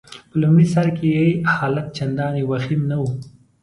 [0.29, 3.11] په لمړي سر کي يې حالت چنداني وخیم نه وو.